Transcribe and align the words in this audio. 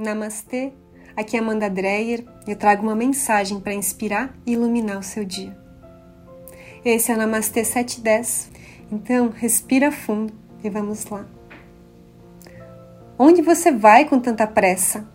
Namastê, 0.00 0.72
aqui 1.14 1.36
é 1.36 1.40
Amanda 1.40 1.68
Dreyer 1.68 2.24
e 2.46 2.50
eu 2.50 2.56
trago 2.56 2.82
uma 2.82 2.94
mensagem 2.94 3.60
para 3.60 3.74
inspirar 3.74 4.34
e 4.46 4.52
iluminar 4.52 4.98
o 4.98 5.02
seu 5.02 5.26
dia. 5.26 5.54
Esse 6.82 7.12
é 7.12 7.14
o 7.14 7.18
Namastê 7.18 7.62
710, 7.62 8.50
então 8.90 9.28
respira 9.28 9.92
fundo 9.92 10.32
e 10.64 10.70
vamos 10.70 11.04
lá. 11.04 11.26
Onde 13.18 13.42
você 13.42 13.70
vai 13.70 14.06
com 14.06 14.18
tanta 14.18 14.46
pressa? 14.46 15.06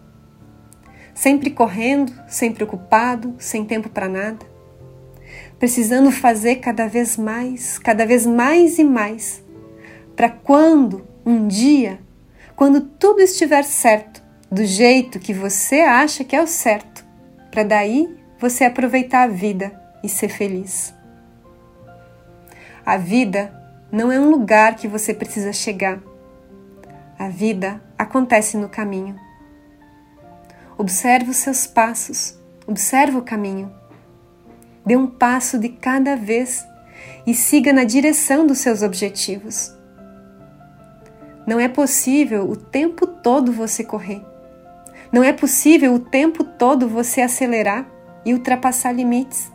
Sempre 1.15 1.49
correndo, 1.49 2.13
sempre 2.27 2.63
ocupado, 2.63 3.33
sem 3.39 3.65
tempo 3.65 3.89
para 3.89 4.07
nada? 4.07 4.45
Precisando 5.57 6.11
fazer 6.11 6.57
cada 6.57 6.88
vez 6.88 7.17
mais, 7.17 7.79
cada 7.79 8.05
vez 8.05 8.27
mais 8.27 8.77
e 8.77 8.83
mais, 8.83 9.43
para 10.15 10.29
quando, 10.29 11.07
um 11.25 11.47
dia, 11.47 11.99
quando 12.55 12.81
tudo 12.81 13.21
estiver 13.21 13.63
certo, 13.63 14.25
do 14.56 14.64
jeito 14.64 15.20
que 15.20 15.34
você 15.34 15.82
acha 15.82 16.24
que 16.24 16.34
é 16.34 16.42
o 16.42 16.48
certo, 16.48 17.05
para 17.52 17.62
daí 17.62 18.18
você 18.40 18.63
aproveitar 18.63 19.23
a 19.23 19.27
vida 19.27 19.77
e 20.02 20.08
ser 20.08 20.30
feliz. 20.30 20.96
A 22.86 22.96
vida 22.96 23.54
não 23.91 24.10
é 24.10 24.18
um 24.18 24.30
lugar 24.30 24.77
que 24.77 24.88
você 24.88 25.13
precisa 25.13 25.52
chegar. 25.52 25.99
A 27.20 27.27
vida 27.27 27.82
acontece 27.98 28.55
no 28.55 28.70
caminho. 28.70 29.20
Observe 30.77 31.32
os 31.32 31.38
seus 31.38 31.68
passos, 31.68 32.40
observe 32.66 33.18
o 33.18 33.24
caminho. 33.24 33.70
Dê 34.85 34.96
um 34.96 35.05
passo 35.08 35.60
de 35.60 35.68
cada 35.68 36.16
vez 36.16 36.66
e 37.27 37.34
siga 37.34 37.74
na 37.74 37.84
direção 37.84 38.48
dos 38.48 38.60
seus 38.60 38.82
objetivos. 38.82 39.76
Não 41.46 41.60
é 41.60 41.68
possível 41.68 42.49
o 42.49 42.55
tempo 42.55 43.05
todo 43.05 43.52
você 43.52 43.84
correr. 43.84 44.24
Não 45.12 45.23
é 45.23 45.32
possível 45.32 45.94
o 45.94 46.00
tempo 46.00 46.44
todo 46.44 46.88
você 46.88 47.22
acelerar 47.22 47.88
e 48.26 48.34
ultrapassar 48.34 48.91
limites. 48.91 49.52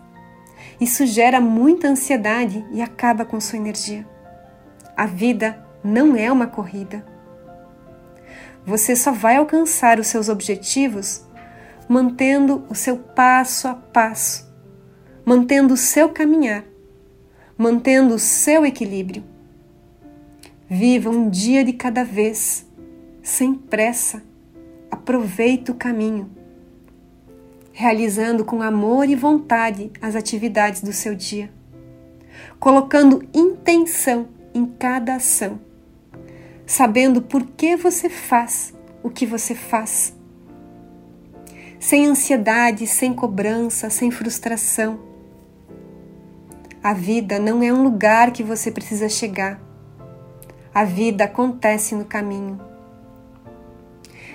Isso 0.81 1.05
gera 1.07 1.41
muita 1.41 1.89
ansiedade 1.89 2.65
e 2.73 2.81
acaba 2.81 3.25
com 3.25 3.41
sua 3.41 3.59
energia. 3.59 4.07
A 4.97 5.07
vida 5.07 5.63
não 5.83 6.17
é 6.17 6.31
uma 6.31 6.47
corrida. 6.47 7.05
Você 8.65 8.95
só 8.95 9.13
vai 9.13 9.37
alcançar 9.37 9.99
os 9.99 10.07
seus 10.07 10.29
objetivos 10.29 11.25
mantendo 11.91 12.65
o 12.69 12.75
seu 12.75 12.97
passo 12.97 13.67
a 13.67 13.75
passo, 13.75 14.49
mantendo 15.25 15.75
o 15.75 15.77
seu 15.77 16.09
caminhar, 16.11 16.65
mantendo 17.59 18.15
o 18.15 18.19
seu 18.19 18.65
equilíbrio. 18.65 19.25
Viva 20.69 21.11
um 21.11 21.29
dia 21.29 21.65
de 21.65 21.73
cada 21.73 22.05
vez, 22.05 22.65
sem 23.25 23.55
pressa 23.55 24.23
aproveite 25.01 25.71
o 25.71 25.75
caminho, 25.75 26.31
realizando 27.73 28.45
com 28.45 28.61
amor 28.61 29.09
e 29.09 29.17
vontade 29.17 29.91
as 30.01 30.15
atividades 30.15 30.83
do 30.83 30.93
seu 30.93 31.15
dia, 31.15 31.51
colocando 32.59 33.27
intenção 33.35 34.29
em 34.53 34.67
cada 34.67 35.17
ação, 35.17 35.59
sabendo 36.67 37.23
por 37.23 37.45
que 37.45 37.77
você 37.77 38.11
faz 38.11 38.75
o 39.03 39.09
que 39.09 39.25
você 39.25 39.55
faz. 39.55 40.15
Sem 41.79 42.07
ansiedade, 42.07 42.87
sem 42.87 43.15
cobrança, 43.15 43.89
sem 43.89 44.11
frustração. 44.11 45.01
A 46.83 46.93
vida 46.93 47.39
não 47.39 47.63
é 47.63 47.73
um 47.73 47.83
lugar 47.83 48.33
que 48.33 48.43
você 48.43 48.71
precisa 48.71 49.09
chegar. 49.09 49.59
A 50.75 50.85
vida 50.85 51.25
acontece 51.25 51.95
no 51.95 52.05
caminho. 52.05 52.70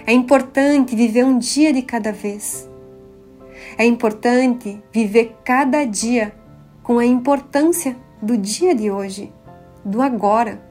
É 0.07 0.13
importante 0.13 0.95
viver 0.95 1.25
um 1.25 1.39
dia 1.39 1.73
de 1.73 1.81
cada 1.81 2.11
vez. 2.11 2.69
É 3.75 3.83
importante 3.83 4.79
viver 4.93 5.35
cada 5.43 5.83
dia 5.83 6.31
com 6.83 6.99
a 6.99 7.05
importância 7.05 7.97
do 8.21 8.37
dia 8.37 8.75
de 8.75 8.91
hoje, 8.91 9.33
do 9.83 10.03
agora. 10.03 10.61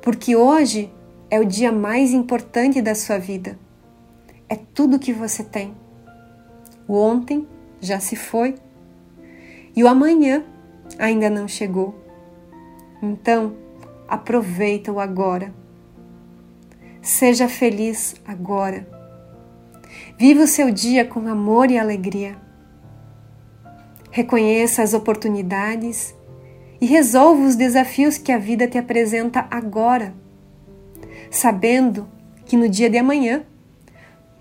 Porque 0.00 0.36
hoje 0.36 0.92
é 1.28 1.40
o 1.40 1.44
dia 1.44 1.72
mais 1.72 2.12
importante 2.12 2.80
da 2.80 2.94
sua 2.94 3.18
vida. 3.18 3.58
É 4.48 4.54
tudo 4.54 5.00
que 5.00 5.12
você 5.12 5.42
tem. 5.42 5.74
O 6.86 6.94
ontem 6.94 7.48
já 7.80 7.98
se 7.98 8.14
foi 8.14 8.54
e 9.74 9.82
o 9.82 9.88
amanhã 9.88 10.44
ainda 11.00 11.28
não 11.28 11.48
chegou. 11.48 12.00
Então, 13.02 13.56
aproveita 14.06 14.92
o 14.92 15.00
agora 15.00 15.61
Seja 17.02 17.48
feliz 17.48 18.14
agora. 18.24 18.86
Viva 20.16 20.44
o 20.44 20.46
seu 20.46 20.70
dia 20.70 21.04
com 21.04 21.26
amor 21.26 21.68
e 21.68 21.76
alegria. 21.76 22.36
Reconheça 24.12 24.84
as 24.84 24.94
oportunidades 24.94 26.14
e 26.80 26.86
resolva 26.86 27.42
os 27.42 27.56
desafios 27.56 28.18
que 28.18 28.30
a 28.30 28.38
vida 28.38 28.68
te 28.68 28.78
apresenta 28.78 29.48
agora, 29.50 30.14
sabendo 31.28 32.08
que 32.46 32.56
no 32.56 32.68
dia 32.68 32.88
de 32.88 32.98
amanhã 32.98 33.44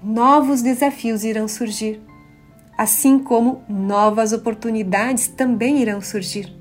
novos 0.04 0.62
desafios 0.62 1.24
irão 1.24 1.48
surgir, 1.48 2.00
assim 2.78 3.18
como 3.18 3.64
novas 3.68 4.34
oportunidades 4.34 5.28
também 5.28 5.80
irão 5.80 6.00
surgir. 6.00 6.56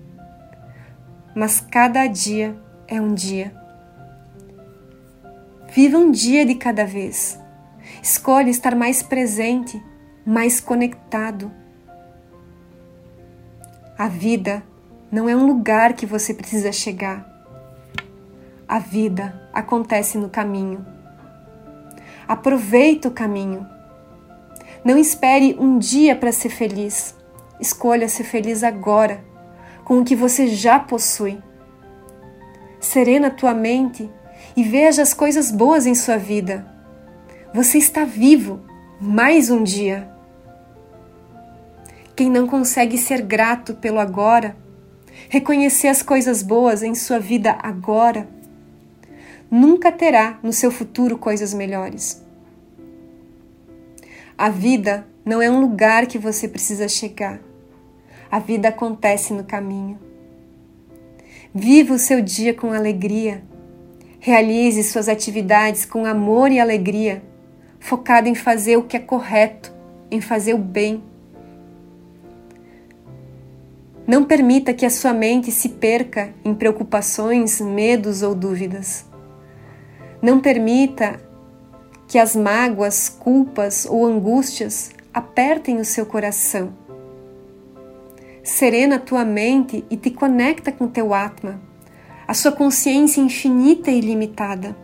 Mas 1.35 1.61
cada 1.61 2.07
dia 2.07 2.57
é 2.89 2.99
um 2.99 3.13
dia 3.13 3.60
Viva 5.73 5.99
um 5.99 6.11
dia 6.11 6.45
de 6.45 6.57
cada 6.57 6.85
vez. 6.85 7.41
Escolhe 8.03 8.51
estar 8.51 8.75
mais 8.75 9.05
presente, 9.05 9.81
mais 10.27 10.59
conectado. 10.59 11.53
A 13.97 14.09
vida 14.09 14.65
não 15.13 15.29
é 15.29 15.37
um 15.37 15.47
lugar 15.47 15.93
que 15.93 16.05
você 16.05 16.35
precisa 16.35 16.73
chegar. 16.73 17.25
A 18.67 18.81
vida 18.81 19.49
acontece 19.53 20.19
no 20.19 20.29
caminho. 20.29 20.85
Aproveite 22.27 23.07
o 23.07 23.13
caminho. 23.13 23.65
Não 24.85 24.99
espere 24.99 25.57
um 25.57 25.79
dia 25.79 26.17
para 26.17 26.33
ser 26.33 26.49
feliz. 26.49 27.15
Escolha 27.61 28.09
ser 28.09 28.25
feliz 28.25 28.65
agora, 28.65 29.23
com 29.85 30.01
o 30.01 30.05
que 30.05 30.17
você 30.17 30.49
já 30.49 30.81
possui. 30.81 31.41
Serena 32.81 33.31
tua 33.31 33.55
mente 33.55 34.11
e 34.57 34.63
veja 34.63 35.03
as 35.03 35.15
coisas 35.15 35.51
boas 35.51 35.87
em 35.87 35.95
sua 35.95 36.17
vida. 36.17 36.67
Você 37.55 37.79
está 37.79 38.05
vivo 38.05 38.61
mais 39.01 39.51
um 39.51 39.63
dia. 39.63 40.09
Quem 42.15 42.31
não 42.31 42.47
consegue 42.47 42.99
ser 42.99 43.23
grato 43.23 43.75
pelo 43.75 43.99
agora, 43.99 44.57
reconhecer 45.29 45.89
as 45.89 46.03
coisas 46.03 46.43
boas 46.43 46.83
em 46.83 46.95
sua 46.95 47.19
vida 47.19 47.57
agora, 47.63 48.29
nunca 49.51 49.91
terá 49.91 50.39
no 50.43 50.53
seu 50.53 50.71
futuro 50.71 51.17
coisas 51.17 51.55
melhores. 51.55 52.23
A 54.37 54.49
vida 54.49 55.07
não 55.25 55.41
é 55.41 55.51
um 55.51 55.61
lugar 55.61 56.07
que 56.07 56.19
você 56.19 56.49
precisa 56.49 56.89
chegar. 56.89 57.41
A 58.31 58.39
vida 58.39 58.69
acontece 58.69 59.33
no 59.33 59.45
caminho. 59.45 59.99
Viva 61.55 61.95
o 61.95 61.99
seu 61.99 62.21
dia 62.21 62.55
com 62.55 62.73
alegria 62.73 63.43
Realize 64.23 64.83
suas 64.83 65.09
atividades 65.09 65.87
com 65.87 66.05
amor 66.05 66.53
e 66.53 66.61
alegria, 66.61 67.23
focado 67.79 68.29
em 68.29 68.35
fazer 68.35 68.77
o 68.77 68.83
que 68.83 68.95
é 68.95 69.01
correto, 69.01 69.73
em 70.11 70.21
fazer 70.21 70.53
o 70.53 70.59
bem. 70.59 71.03
Não 74.07 74.23
permita 74.27 74.75
que 74.75 74.85
a 74.85 74.91
sua 74.91 75.15
mente 75.15 75.51
se 75.51 75.71
perca 75.71 76.35
em 76.45 76.55
preocupações, 76.55 77.63
medos 77.63 78.21
ou 78.21 78.35
dúvidas. 78.35 79.07
Não 80.21 80.39
permita 80.39 81.19
que 82.07 82.19
as 82.19 82.37
mágoas, 82.37 83.09
culpas 83.09 83.87
ou 83.87 84.05
angústias 84.05 84.91
apertem 85.15 85.79
o 85.79 85.85
seu 85.85 86.05
coração. 86.05 86.75
Serena 88.43 88.99
tua 88.99 89.25
mente 89.25 89.83
e 89.89 89.97
te 89.97 90.11
conecta 90.11 90.71
com 90.71 90.87
teu 90.87 91.15
Atma 91.15 91.70
a 92.31 92.35
sua 92.35 92.53
consciência 92.53 93.21
infinita 93.21 93.91
e 93.91 93.99
ilimitada. 93.99 94.77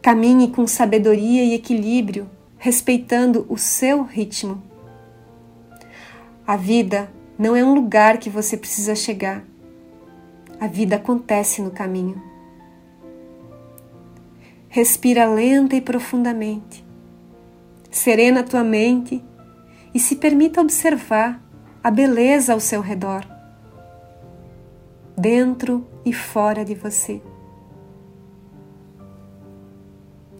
Caminhe 0.00 0.48
com 0.48 0.66
sabedoria 0.66 1.44
e 1.44 1.52
equilíbrio, 1.52 2.26
respeitando 2.56 3.44
o 3.46 3.58
seu 3.58 4.02
ritmo. 4.02 4.62
A 6.46 6.56
vida 6.56 7.12
não 7.38 7.54
é 7.54 7.62
um 7.62 7.74
lugar 7.74 8.16
que 8.16 8.30
você 8.30 8.56
precisa 8.56 8.94
chegar. 8.94 9.44
A 10.58 10.66
vida 10.66 10.96
acontece 10.96 11.60
no 11.60 11.70
caminho. 11.70 12.22
Respira 14.70 15.26
lenta 15.26 15.76
e 15.76 15.82
profundamente. 15.82 16.82
Serena 17.90 18.42
tua 18.42 18.64
mente 18.64 19.22
e 19.92 20.00
se 20.00 20.16
permita 20.16 20.62
observar 20.62 21.46
a 21.84 21.90
beleza 21.90 22.54
ao 22.54 22.58
seu 22.58 22.80
redor 22.80 23.35
dentro 25.16 25.86
e 26.04 26.12
fora 26.12 26.64
de 26.64 26.74
você. 26.74 27.22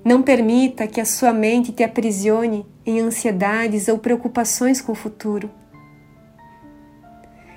Não 0.04 0.22
permita 0.22 0.86
que 0.86 1.00
a 1.00 1.04
sua 1.04 1.32
mente 1.32 1.72
te 1.72 1.82
aprisione 1.82 2.66
em 2.84 3.00
ansiedades 3.00 3.88
ou 3.88 3.98
preocupações 3.98 4.80
com 4.80 4.92
o 4.92 4.94
futuro. 4.94 5.50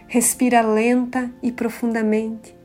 Respira 0.07 0.62
lenta 0.62 1.30
e 1.44 1.51
profundamente. 1.51 2.57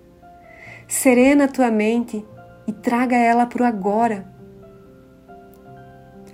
Serena 0.88 1.44
a 1.44 1.48
tua 1.48 1.70
mente 1.70 2.24
e 2.66 2.72
traga 2.72 3.16
ela 3.16 3.44
para 3.44 3.62
o 3.62 3.66
agora. 3.66 4.32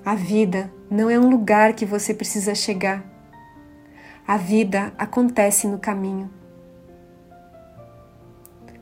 A 0.05 0.15
vida 0.15 0.73
não 0.89 1.11
é 1.11 1.19
um 1.19 1.29
lugar 1.29 1.73
que 1.73 1.85
você 1.85 2.15
precisa 2.15 2.55
chegar. 2.55 3.05
A 4.27 4.37
vida 4.37 4.93
acontece 4.97 5.67
no 5.67 5.79
caminho. 5.79 6.40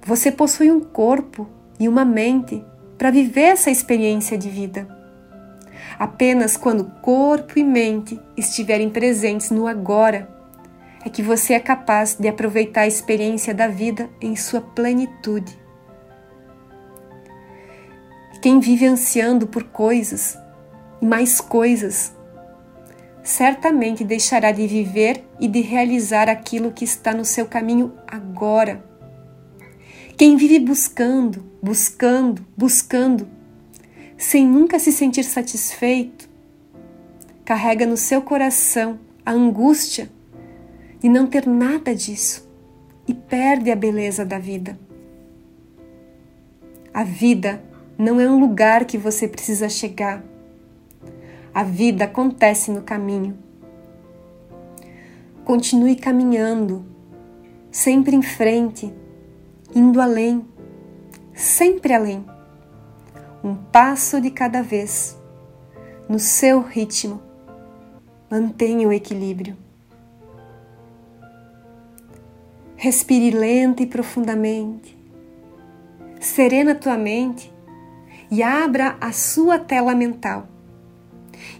Você 0.08 0.32
possui 0.32 0.72
um 0.72 0.81
corpo 0.81 1.46
e 1.78 1.87
uma 1.87 2.02
mente 2.02 2.64
para 2.96 3.10
viver 3.10 3.43
essa 3.43 3.70
experiência 3.70 4.38
de 4.38 4.49
vida. 4.49 4.88
Apenas 5.99 6.56
quando 6.56 6.90
corpo 7.02 7.58
e 7.58 7.62
mente 7.62 8.19
estiverem 8.34 8.88
presentes 8.88 9.50
no 9.50 9.66
agora 9.66 10.26
é 11.05 11.10
que 11.10 11.22
você 11.22 11.52
é 11.52 11.60
capaz 11.60 12.16
de 12.19 12.26
aproveitar 12.26 12.81
a 12.81 12.87
experiência 12.87 13.52
da 13.52 13.69
vida 13.69 14.08
em 14.19 14.34
sua 14.34 14.62
plenitude. 14.62 15.55
Quem 18.40 18.60
vive 18.60 18.87
ansiando 18.87 19.46
por 19.46 19.64
coisas 19.64 20.38
e 21.02 21.06
mais 21.06 21.38
coisas, 21.38 22.16
certamente 23.22 24.05
deixará 24.05 24.52
de 24.52 24.66
viver 24.66 25.22
e 25.38 25.46
de 25.46 25.60
realizar 25.60 26.31
aquilo 26.31 26.72
que 26.72 26.84
está 26.87 27.12
no 27.12 27.26
seu 27.26 27.44
caminho 27.44 27.93
agora. 28.06 28.88
Quem 30.19 30.35
vive 30.35 30.59
buscando, 30.59 31.44
buscando, 31.62 32.44
buscando, 32.56 33.29
sem 34.17 34.44
nunca 34.44 34.76
se 34.81 34.91
sentir 34.91 35.23
satisfeito, 35.23 36.29
carrega 37.44 37.87
no 37.87 37.97
seu 37.97 38.20
coração 38.20 38.99
a 39.25 39.31
angústia 39.31 40.11
de 40.99 41.09
não 41.09 41.29
ter 41.29 41.47
nada 41.47 41.94
disso 41.94 42.50
e 43.06 43.15
perde 43.15 43.70
a 43.70 43.76
beleza 43.76 44.25
da 44.25 44.41
vida. 44.41 44.76
A 46.93 47.05
vida 47.05 47.62
não 47.97 48.20
é 48.20 48.29
um 48.29 48.41
lugar 48.41 48.87
que 48.87 48.99
você 48.99 49.29
precisa 49.29 49.69
chegar. 49.69 50.25
A 51.55 51.62
vida 51.62 52.06
acontece 52.06 52.73
no 52.73 52.82
caminho. 52.82 53.38
Continue 55.44 55.94
caminhando, 55.94 56.85
sempre 57.70 58.17
em 58.17 58.23
frente 58.23 58.93
indo 59.78 60.00
além, 60.00 60.44
sempre 61.32 61.94
além, 61.94 62.26
um 63.44 63.54
passo 63.54 64.20
de 64.20 64.28
cada 64.28 64.60
vez, 64.60 65.16
no 66.08 66.19
seu 66.19 66.60
ritmo. 66.60 67.22
Mantenha 68.28 68.88
o 68.88 68.92
equilíbrio. 68.92 69.56
Respire 72.75 73.30
lenta 73.30 73.84
e 73.84 73.86
profundamente. 73.86 74.98
Serena 76.20 76.74
tua 76.74 76.98
mente 76.98 77.52
e 78.32 78.42
abra 78.42 78.96
a 79.00 79.12
sua 79.12 79.60
tela 79.60 79.94
mental. 79.94 80.48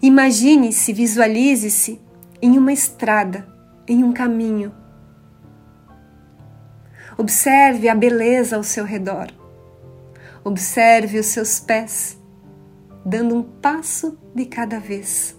Imagine-se, 0.03 0.93
visualize-se 0.93 2.01
em 2.43 2.59
uma 2.59 2.73
estrada, 2.73 3.47
em 3.87 4.03
um 4.03 4.13
caminho 4.13 4.75
Observe 7.21 7.89
a 7.89 7.97
beleza 7.97 8.55
ao 8.55 8.63
seu 8.63 8.85
redor. 8.85 9.27
Observe 10.45 11.19
os 11.19 11.27
seus 11.27 11.59
pés, 11.59 12.17
dando 13.05 13.35
um 13.35 13.43
passo 13.43 14.17
de 14.33 14.47
cada 14.47 14.79
vez. 14.79 15.37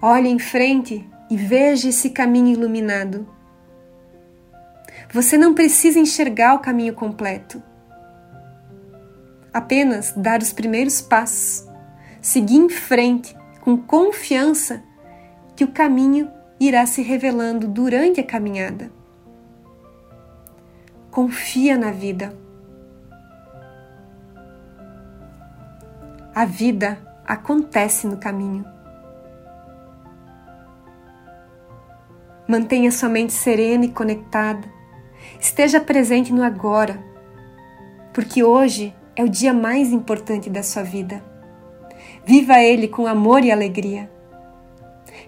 Olhe 0.00 0.30
em 0.30 0.38
frente 0.38 1.06
e 1.28 1.36
veja 1.36 1.90
esse 1.90 2.08
caminho 2.08 2.54
iluminado. 2.54 3.28
Você 5.12 5.36
não 5.36 5.52
precisa 5.52 5.98
enxergar 5.98 6.54
o 6.54 6.60
caminho 6.60 6.94
completo. 6.94 7.62
Apenas 9.52 10.14
dar 10.16 10.40
os 10.40 10.50
primeiros 10.50 11.02
passos, 11.02 11.68
seguir 12.22 12.56
em 12.56 12.70
frente 12.70 13.36
com 13.60 13.76
confiança 13.76 14.82
que 15.54 15.62
o 15.62 15.68
caminho 15.72 16.30
irá 16.58 16.86
se 16.86 17.02
revelando 17.02 17.68
durante 17.68 18.20
a 18.20 18.24
caminhada. 18.24 18.90
Confia 21.10 21.76
na 21.76 21.90
vida. 21.90 22.36
A 26.34 26.44
vida 26.44 26.98
acontece 27.26 28.06
no 28.06 28.18
caminho. 28.18 28.64
Mantenha 32.46 32.92
sua 32.92 33.08
mente 33.08 33.32
serena 33.32 33.86
e 33.86 33.90
conectada. 33.90 34.68
Esteja 35.40 35.80
presente 35.80 36.32
no 36.32 36.44
agora, 36.44 37.02
porque 38.12 38.44
hoje 38.44 38.94
é 39.16 39.24
o 39.24 39.28
dia 39.28 39.52
mais 39.52 39.90
importante 39.90 40.48
da 40.48 40.62
sua 40.62 40.82
vida. 40.82 41.24
Viva 42.24 42.60
ele 42.60 42.86
com 42.86 43.06
amor 43.06 43.42
e 43.42 43.50
alegria. 43.50 44.10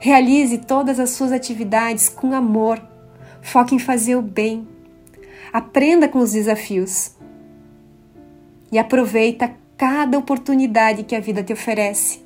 Realize 0.01 0.59
todas 0.59 1.01
as 1.01 1.11
suas 1.11 1.33
atividades 1.33 2.09
com 2.09 2.33
amor. 2.33 2.81
Foque 3.43 3.75
em 3.75 3.79
fazer 3.79 4.15
o 4.15 4.23
bem. 4.23 4.67
Aprenda 5.53 6.09
com 6.09 6.21
os 6.21 6.33
desafios. 6.33 7.13
E 8.71 8.79
aproveita 8.79 9.55
cada 9.77 10.19
oportunidade 10.19 11.03
que 11.03 11.17
a 11.17 11.21
vida 11.21 11.43
te 11.43 11.53
oferece. 11.53 12.21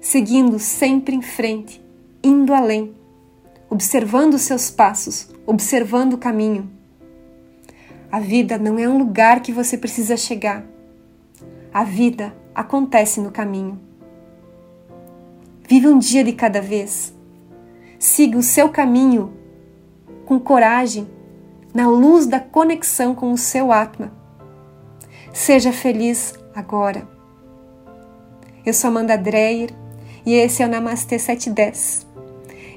Seguindo 0.00 0.58
sempre 0.58 1.14
em 1.14 1.22
frente, 1.22 1.84
indo 2.22 2.54
além, 2.54 2.94
observando 3.68 4.34
os 4.34 4.42
seus 4.42 4.70
passos, 4.70 5.28
observando 5.46 6.14
o 6.14 6.18
caminho. 6.18 6.70
A 8.10 8.18
vida 8.18 8.56
não 8.58 8.78
é 8.78 8.88
um 8.88 8.96
lugar 8.96 9.42
que 9.42 9.52
você 9.52 9.76
precisa 9.76 10.16
chegar. 10.16 10.64
A 11.72 11.84
vida 11.84 12.34
acontece 12.54 13.20
no 13.20 13.30
caminho. 13.30 13.87
Vive 15.68 15.86
um 15.86 15.98
dia 15.98 16.24
de 16.24 16.32
cada 16.32 16.62
vez. 16.62 17.14
Siga 17.98 18.38
o 18.38 18.42
seu 18.42 18.70
caminho 18.70 19.34
com 20.24 20.40
coragem, 20.40 21.06
na 21.74 21.86
luz 21.86 22.26
da 22.26 22.40
conexão 22.40 23.14
com 23.14 23.30
o 23.30 23.36
seu 23.36 23.70
Atma. 23.70 24.10
Seja 25.30 25.70
feliz 25.70 26.32
agora. 26.54 27.06
Eu 28.64 28.72
sou 28.72 28.88
Amanda 28.88 29.18
Dreyer 29.18 29.68
e 30.24 30.32
esse 30.32 30.62
é 30.62 30.66
o 30.66 30.70
Namastê 30.70 31.18
710. 31.18 32.06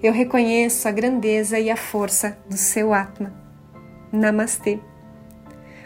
Eu 0.04 0.12
reconheço 0.12 0.86
a 0.86 0.92
grandeza 0.92 1.58
e 1.58 1.72
a 1.72 1.78
força 1.78 2.38
do 2.50 2.58
seu 2.58 2.94
Atma. 2.94 3.34
Namastê. 4.12 4.80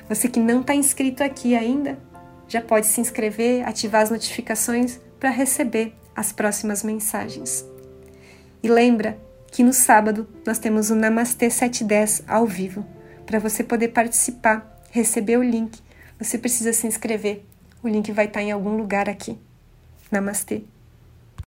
Você 0.09 0.27
que 0.27 0.39
não 0.39 0.61
está 0.61 0.73
inscrito 0.73 1.23
aqui 1.23 1.55
ainda, 1.55 1.99
já 2.47 2.61
pode 2.61 2.87
se 2.87 2.99
inscrever, 2.99 3.63
ativar 3.67 4.01
as 4.01 4.09
notificações 4.09 4.99
para 5.19 5.29
receber 5.29 5.95
as 6.15 6.31
próximas 6.31 6.83
mensagens. 6.83 7.65
E 8.63 8.67
lembra 8.67 9.17
que 9.51 9.63
no 9.63 9.73
sábado 9.73 10.27
nós 10.45 10.59
temos 10.59 10.89
o 10.89 10.95
Namastê 10.95 11.49
710 11.49 12.23
ao 12.27 12.45
vivo. 12.45 12.85
Para 13.25 13.39
você 13.39 13.63
poder 13.63 13.89
participar, 13.89 14.81
receber 14.91 15.37
o 15.37 15.43
link, 15.43 15.79
você 16.19 16.37
precisa 16.37 16.73
se 16.73 16.87
inscrever. 16.87 17.43
O 17.83 17.87
link 17.87 18.11
vai 18.11 18.25
estar 18.25 18.41
em 18.41 18.51
algum 18.51 18.75
lugar 18.75 19.09
aqui. 19.09 19.37
Namastê. 20.11 20.63